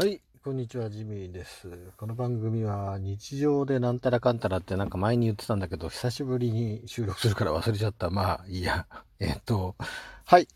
[0.00, 1.68] はい、こんにちは、ジミーです。
[1.98, 8.08] この番組は日常でなんたらかんたらってなんか前に言ってたんだけど、久しぶりに収録するから忘れちゃった。
[8.08, 8.86] まあ、いいや。
[9.20, 9.76] えっと、
[10.24, 10.48] はい。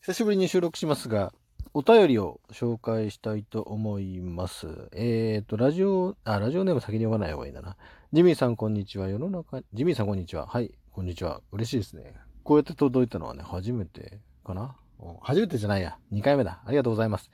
[0.00, 1.32] 久しぶりに収録しますが、
[1.74, 4.66] お便りを紹介したいと思います。
[4.90, 7.76] えっと、ラジオ、あ、ラジオネーム先に読まない方がいいんだな。
[8.12, 9.08] ジミーさん、こんにちは。
[9.08, 10.48] 世の中、ジミーさん、こんにちは。
[10.48, 11.40] はい、こんにちは。
[11.52, 12.16] 嬉しいですね。
[12.42, 14.74] こうやって届いたのはね、初めてかな？
[15.22, 15.96] 初めてじゃないや。
[16.10, 16.60] 2回目だ。
[16.66, 17.30] ありがとうございます。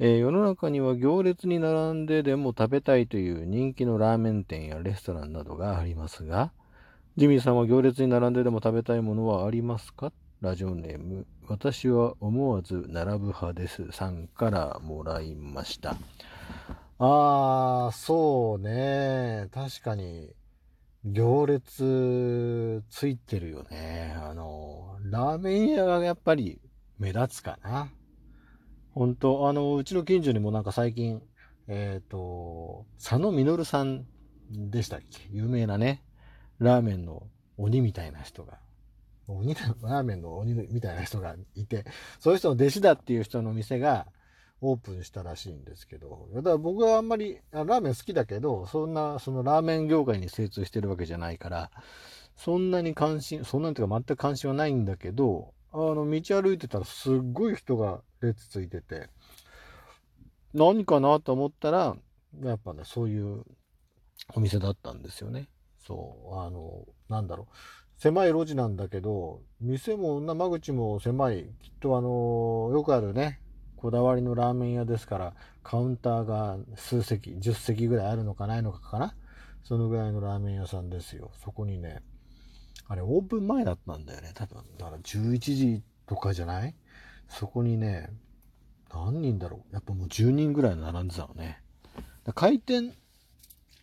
[0.00, 6.50] えー世の中には行列に並んででも食べたいという人気のラーメン店やレストランなどがありますが、
[7.16, 10.12] ジミーさんは行列に並んででも食べたいものはありますか？
[10.40, 13.92] ラジオネーム、私は思わず並ぶ派です。
[13.92, 15.96] さんからもらいました。
[16.98, 19.48] あー、そうね。
[19.52, 20.34] 確かに、
[21.04, 24.16] 行列ついてるよね。
[24.20, 26.60] あの、ラーメン屋がやっぱり
[26.98, 27.88] 目立つかな。
[28.94, 31.20] 本当あの、うちの近所にもなんか最近、
[31.66, 34.06] えっ、と、佐野実さん
[34.50, 35.28] でしたっけ？
[35.30, 36.04] 有名なね、
[36.58, 38.58] ラーメンの鬼みたいな人が、
[39.26, 41.84] 鬼ラーメンの鬼みたいな人がいて、
[42.20, 44.06] そういう人の弟子だっていう人の店が
[44.60, 51.70] オープンしたらしいんですけど、だから僕はあんまりラーメン好きだけど、そんな、そのラーメン業界に精通してるわけじゃないから、
[52.36, 59.10] そんなに関心、そんなにというか全く関心はないんだけど、あの、道歩いてたらすっごい人が列ついてて、
[60.54, 61.96] 何かなと思ったら、
[62.42, 63.42] やっぱね、そういう
[64.34, 65.48] お店だったんですよね。
[65.84, 67.54] そう、あの、なんだろう。
[67.96, 71.46] 狭い路地なんだけど、店も、な間口も狭い。
[71.60, 73.40] きっとあの、よくあるね、
[73.76, 79.16] こだわりのラーメン屋ですから、カウンターが数席、10席ぐらいあるのかないのかかな。
[79.64, 81.32] そのぐらいのラーメン屋さんですよ。
[81.42, 82.02] そこにね、
[82.86, 84.32] あれオープン前だったんだよね。
[84.34, 86.74] 多分、だから11時とかじゃない？
[87.28, 88.10] そこにね、
[88.92, 89.74] 何人だろう？
[89.74, 91.62] やっぱもう10人ぐらい並んでたのね。
[92.34, 92.94] 開店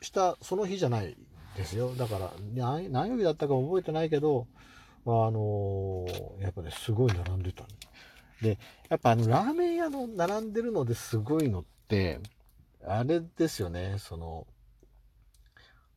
[0.01, 1.16] したその日じゃない
[1.56, 1.94] ですよ。
[1.95, 4.47] だから、何曜日だったか覚えてないけど、
[5.06, 7.69] あのーやっぱね、すごい並んでたの。
[8.41, 8.57] で、
[8.90, 12.19] やっぱあの、ラーメン屋の並んでるのですごいのって、
[12.88, 14.47] あれですよね、その、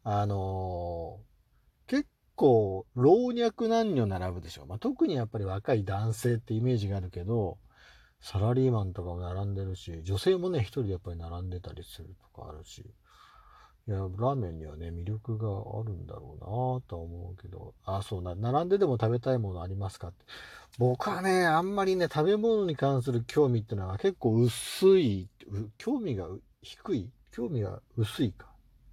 [0.03, 1.34] あのー
[2.35, 4.67] 構、老若男女並ぶでしょ。
[4.67, 7.59] まあ、特にやっぱり若い男性ってイメージがあるけど、
[8.21, 12.79] サラリーマンとかも並んでるし、女性もね、一人でやっぱり並んでたりするとかあるし、
[13.87, 16.47] いや、ラーメンにはね、魅力があるんだろうな
[16.89, 20.25] とは思うけど、あ、そうな、並んででも食べたいものありますかって。
[20.79, 25.29] 僕はね、あんまりね、食べ物に関する興味ってのは結構薄い、
[25.77, 26.29] 興味が
[26.63, 27.11] 低い？
[27.31, 28.47] 興味が薄いか。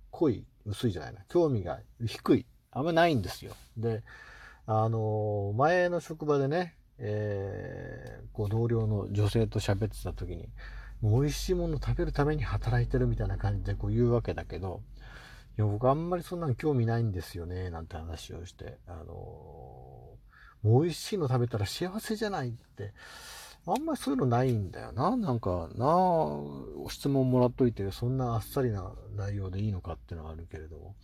[0.09, 1.21] 濃い、薄いじゃないな。
[1.29, 2.45] 興味が低い。
[2.71, 3.53] あんまないんですよ。
[3.77, 4.03] で、
[4.65, 10.49] あの、前の職場でね、えー、こう同僚の女性と喋ってた時に、
[11.01, 14.81] もう美味しいもの食べるために働いてるみたいな感じでこう言うわけだけど、
[15.57, 19.05] いや、僕あんまりそんなの興味ないんですよね、なんて話をして、あの、
[20.63, 22.93] もう美味しいの食べたら幸せじゃないって、
[23.65, 25.15] あんまりそういうのないんだよな。
[25.15, 26.39] なんかな、
[26.89, 30.95] 質問もらっといて、そんなあっさりな内容でいいのかっていうのはあるけれども、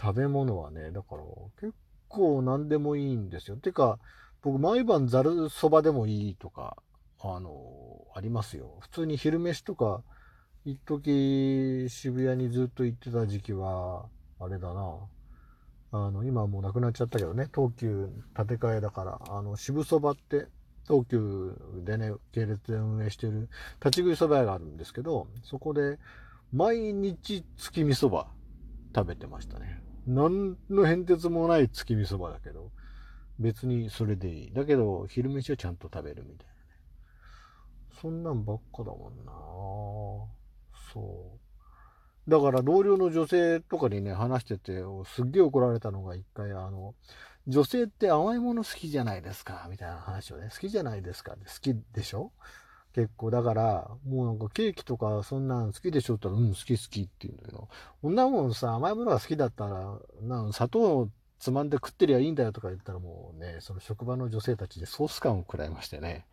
[0.00, 1.22] 食べ物はね、だから
[1.60, 1.74] 結
[2.08, 3.56] 構何でもいいんですよ。
[3.56, 3.98] てか、
[4.42, 6.76] 僕毎晩ざるそばでもいいとか、
[7.20, 8.76] あの、ありますよ。
[8.80, 10.02] 普通に昼飯とか、
[10.64, 14.06] 一時渋谷にずっと行ってた時期は、
[14.40, 14.98] あれだな。
[15.92, 20.48] あの、今はもうなくなっちゃったけどね、東急建て替えだから、あの、渋そばって、
[20.86, 23.48] 東急でね、系列で運営してる
[23.82, 25.98] 立ち食いそば屋があるんですけど、そこで
[26.52, 28.26] 毎日月見そば
[28.94, 29.82] 食べてましたね。
[30.06, 32.70] 何の変哲もない月見そばだけど、
[33.38, 34.52] 別にそれでいい。
[34.52, 36.58] だけど、昼飯はちゃんと食べるみたいなね。
[38.00, 39.32] そんなんばっかだもんな
[40.92, 41.38] そ
[42.26, 42.30] う。
[42.30, 46.94] だから同僚の女性とかにね、話してて、すっげえ怒られたのが一回、あの、
[47.46, 52.32] 女性って甘いもの好きじゃないですか、みたいな話をね、好きじゃないですかって好きでしょ？
[52.94, 57.68] 結構、だから、もうなんかケーキとかそんなん好きでしょって言ったら、うん、好き好きって言うんだけど、
[58.00, 61.10] こんなもんさ、甘いものが好きだったら、なん砂糖を
[61.40, 66.24] つまんで食ってりゃいいんだよとか言ったらもうね、その職場の女性たちでソース感を食らいましてね。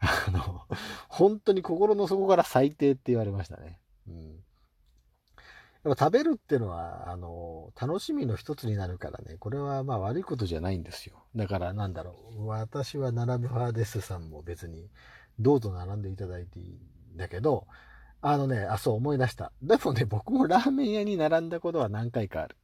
[0.00, 0.62] あの、
[1.08, 3.78] 本当に心の底から最低って言われましたね。
[4.08, 4.44] うん。
[5.84, 11.22] やっぱ食べるっていうのは、あの、楽しみの一つになるからね、これはまあ悪いことじゃないんですよ。
[11.36, 14.90] だからなんだろう、私は並ぶ派ですさんも別に、
[15.38, 16.66] どうぞ並んでいただいていい
[17.14, 17.66] んだけど、
[18.20, 19.52] あのね、あ、そう思い出した。
[19.62, 22.56] でもね、僕もラーメン屋に並んだことは何回かある。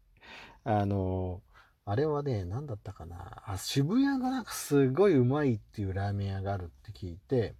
[0.65, 1.43] あの、
[1.87, 3.43] あれはね、何だったかな。
[3.47, 7.55] あ、渋谷がなんかすごいうまいっていうラーメン屋があるって聞いて、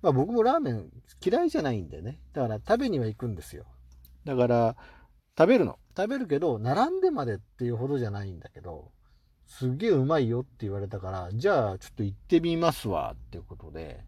[0.00, 0.90] まあ僕もラーメン
[1.24, 2.20] 嫌いじゃないんでね。
[2.32, 3.66] だから食べには行くんですよ。
[4.24, 4.76] だから、
[5.36, 5.78] 食べるの。
[5.96, 8.92] 食べるけど、並んでまでっていうほどじゃないんだけど、
[9.46, 14.04] すげえうまいよって言われたから、じゃあちょっと行ってみますわっていうことで、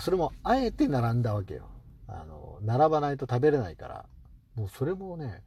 [0.00, 1.68] それもあえて並んだわけよ。
[2.08, 4.06] あの、並ばないと食べれないから。
[4.54, 5.42] もうそれもね、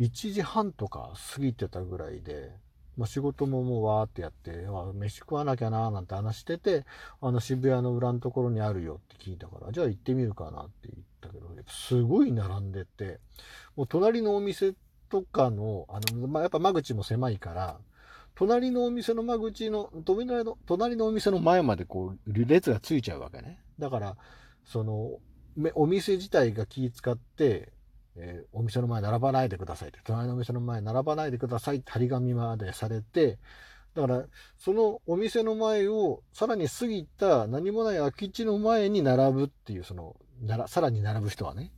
[0.00, 2.52] 1時半とか過ぎてたぐらいで、
[2.96, 6.84] まあ、仕事ももうわーってやって、あ飯食わなきゃなーなんて話してて、
[7.20, 13.18] あの渋谷の裏のところにあるよって聞いたから、じゃあ行ってみるかなって言ったけど、すごい並んでて、
[13.76, 14.74] もう隣のお店
[15.08, 17.78] とかの、あの、まあ、やっぱ間口も狭いから、
[18.36, 23.63] 隣のお店の間口の、隣の、隣のお店の前までこう、列がついちゃうわけね。
[23.78, 24.16] だから、
[24.64, 25.18] その、
[25.74, 27.72] お店自体が気使って、
[28.16, 33.38] えー、お店の前並ばないでくださいって、隣のお店の前並ばないでくださいって張り紙までされて、
[33.94, 34.24] だから、
[34.58, 41.72] そのお店の前をさらに過ぎた何もない空き地の前に並ぶっていう、その、なら、さらに並ぶ人はね、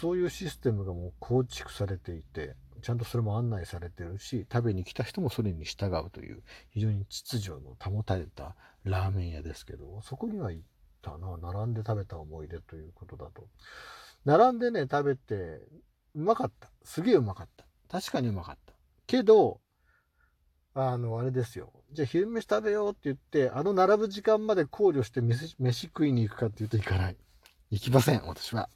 [0.00, 10.64] そういうシステムがもう構築されていて、ちゃんとそれも案内されてるし、食べに来た人もそれに従うという、非常に秩序の保たれたラーメン屋ですけど、そこには行っ
[11.02, 13.48] たな、並んで食べた思い出ということだと。
[14.24, 15.34] 並んでね、食べて、
[16.14, 16.70] うまかった。
[16.84, 17.64] すげえうまかった。
[17.88, 18.74] 確かにうまかった。
[19.06, 19.60] けど、
[20.74, 21.72] あの、あれですよ。
[21.92, 27.16] じゃあ昼飯食べようって言って、あの並ぶ時間まで考慮して飯飯食いに行くかっていうと行かない。
[27.70, 28.68] 行きません、私は。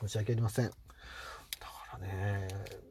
[0.00, 0.66] 申し訳ありません。
[0.66, 0.72] だ
[1.60, 2.48] からね、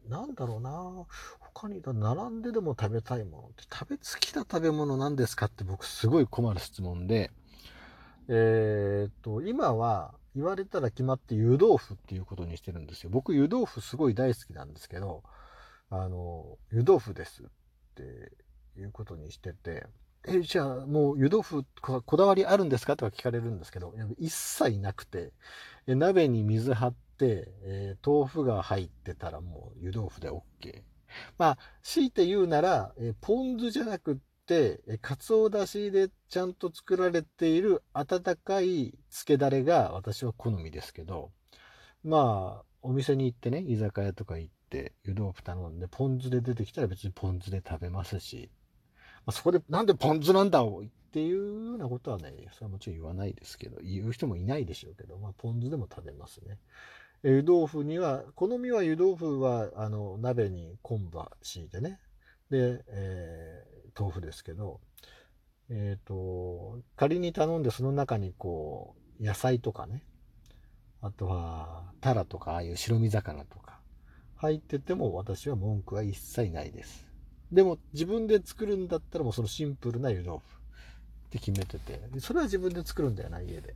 [0.07, 1.05] なんだろうな
[1.39, 7.31] 他に並んででも食べたいものって食べ好きな食べ物なんですかって僕すごい困る質問で、
[8.27, 13.09] えー、と、今は言われたら決まって湯豆腐っていうことにしてるんですよ。
[13.09, 15.23] 僕湯豆腐すごい大好きなんですけど、
[15.89, 17.45] あの、湯豆腐ですっ
[17.95, 18.31] て
[18.77, 19.87] いうことにしてて、
[20.27, 25.31] え、じゃあもう湯豆腐こだわりあるんですかとか聞かれるんですけど、一切なくて、
[25.85, 30.81] 鍋に水張って、えー、豆腐が入ってたらもう湯豆腐で OK。
[31.37, 34.21] まあ、強いて言うなら、えー、ポン酢じゃなくて、
[35.01, 41.31] かつおだしでちゃんと作られている温かい漬けだれが私は好みですけど、
[42.03, 48.51] まあ、お店に行ってね、居酒屋とか行って、湯豆腐頼んで、ポン酢で出てきたら別にポン酢で食べますし、
[49.25, 50.67] まあ、そこでなんでポン酢なんだっ
[51.11, 56.59] ていうようなことはね、それはもちろん言わないですけど、言う人もいないでしょうけど、まあ、ポン酢でも食べますね。
[57.23, 61.99] 湯豆腐には、好みは湯豆腐は、あの、鍋に昆布敷いてね。
[62.51, 64.79] で、え、豆腐ですけど、
[65.69, 70.03] えっ、ー、と、仮に頼んでその中にこう、野菜とかね、
[71.01, 73.79] あとは、タラとか、ああいう白身魚とか、
[74.35, 77.07] 入ってても私は文句は一切ないです。
[77.51, 83.75] でも、自分で作るんだったらもうそのシンプルな湯豆腐って決めてて、それは自分で作るんだよな、家で。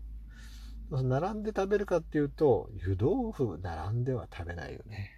[0.92, 5.12] 並んで食べるかっていうと、湯豆腐並んでは食べないよね。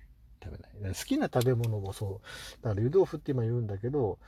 [0.43, 0.95] 食べない。
[0.95, 2.63] 好きな食べ物もそう。
[2.63, 4.19] だから湯豆腐って今言うんだけど、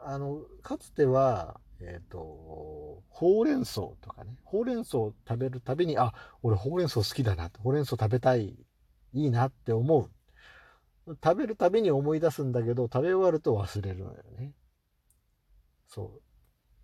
[0.00, 6.12] あの、かつては、えっ、ー、と、ほうれん草とかね、ほうれん草を食べるたびに、あ、
[6.42, 8.56] 俺ほうれん草好きだな、ほうれん草食べたい、
[9.12, 10.10] いいなって思う。
[11.22, 14.54] 食べるたびに思い出すんだけど、食べ終わると忘れるのよね。
[15.86, 16.22] そう。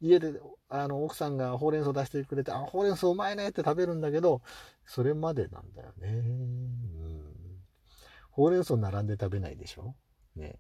[0.01, 4.43] 家で、あの、奥さんがほうれん草出してくれて、あ、ほうれん草うまいねって食べるんだけど、
[4.87, 6.09] それまでなんだよね。
[6.09, 7.35] うん。
[8.31, 9.95] ほうれん草並んで食べないでしょ？
[10.37, 10.59] ね。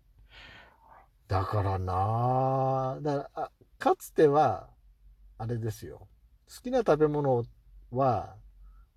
[1.28, 4.68] だからなだから、かつては、
[5.38, 6.06] あれですよ。
[6.54, 7.44] 好きな食べ物
[7.90, 8.36] は、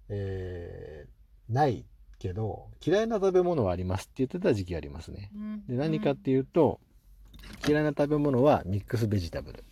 [0.10, 1.86] えー、ない
[2.20, 5.32] けど、嫌いな食べ物はありますって言ってた時期ありますね。
[5.68, 6.80] で、何かっていうと、
[7.68, 9.64] 嫌いな食べ物はミックスベジタブル。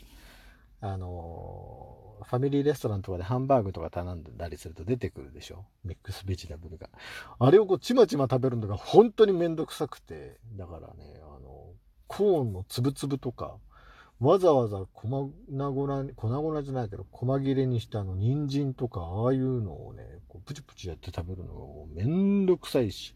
[0.81, 5.65] あの、ファミリーレストランとかでハンバーグとか頼んだりすると出てくるでしょ？
[5.83, 6.89] ミックスベジタブルが。
[7.39, 11.73] あれをこうちまちま食べるのが本当にめんどくさくて、だからね、あの、
[12.07, 13.57] コーンのつぶつぶとか、
[14.19, 23.13] わざわざ粉々、粉々じゃないけど、細切れにしたあの、人参とか、ああいうのをね、こうプチプチやって食べるのがもうめんどくさいし、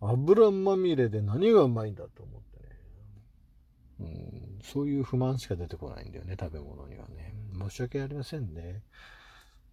[0.00, 4.14] 油まみれで何がうまいんだと思ってね。
[4.58, 7.34] うん、そういう不満しか出てこないんだよね、食べ物にはね。
[7.58, 8.82] 申し訳ありませんね。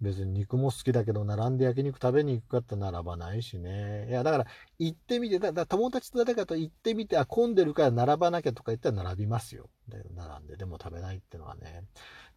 [0.01, 4.07] 別に肉も好きだけど、並んで焼肉食べに行くかって並ばないしね。
[4.09, 4.45] いや、だから、
[4.77, 9.69] 行ってみて、だから友達と誰かと行ってみて、あ、混んでるから並ばなきゃとか言ったら並びますよ。
[9.87, 11.83] だ、並んででも食べないってのはね、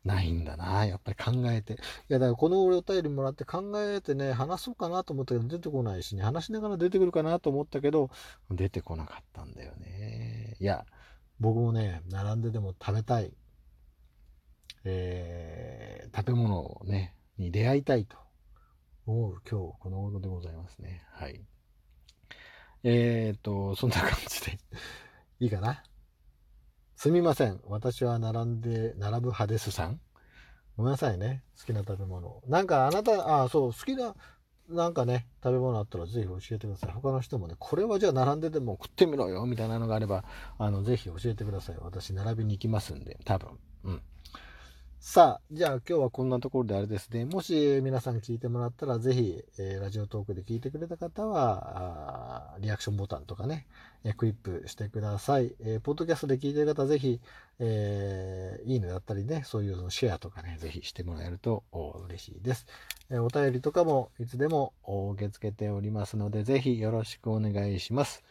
[0.05, 0.87] ないんだな。
[0.87, 1.75] やっぱり考えて。
[1.75, 1.77] い
[2.09, 8.11] や、だからこのお便りもらって考えてね、話そうかなと思ったけど出てこないしね、話しながら出てくるかなと思ったけど、
[8.51, 10.57] 出てこなかったんだよね。
[10.61, 10.87] いや、
[11.41, 13.33] 僕もね、並んででも食べたい、
[14.85, 18.17] えー、食べ物をね、に出会いたいと
[19.07, 21.03] 思う今日この頃でございますね。
[21.13, 21.41] はい。
[22.85, 24.59] えーと、そんな感じで
[25.41, 25.83] いいかな？
[26.97, 27.61] すみません。
[27.65, 30.01] 私は並んで、並ぶ派ですさん。
[30.77, 31.45] ごめんなさいね。
[31.59, 32.43] 好きな食べ物。
[32.47, 34.15] なんかあなた、あ、そう、好きな、
[34.69, 36.93] なんかね、食べ物あったらぜひ教えてください。
[36.93, 40.25] 他の人もね、これはじゃあ並んででも食ってみろよ、みたいなのがあれば、
[40.59, 41.77] あの、ぜひ教えてください。
[41.81, 43.59] 私、並びに行きますんで、多分。
[43.85, 44.03] うん。
[45.01, 47.25] さあ、じゃあ今日はこんなところであれですね。
[47.25, 53.69] もし皆さん聞いてもらったら、ぜひ、えー、ラジオトークで聞いてくれた方は、リアクションボタンとかね、
[54.03, 55.55] えー、クリップしてください。
[55.61, 57.21] えー、ポッドキャストで聞いてる方は、ぜひ、
[57.61, 61.63] えいいねだったりね、そういうのシェアとかね、ぜひしてもらえると
[62.09, 62.67] 嬉しいです。
[63.09, 64.73] えお便りとかもいつでも
[65.13, 68.25] 受け付けておりますので、ぜひよろしくお願いします。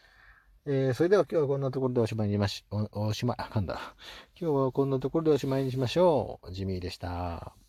[0.66, 3.94] えー、それでは今日はこんなところでおしまいにしまし、お、おしまい、あかんだ。
[4.40, 6.52] 今日はこんなところでおしまいにしましょう。
[6.52, 7.67] ジミーでした。